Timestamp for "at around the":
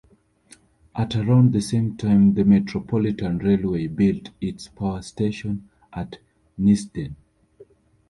0.95-1.61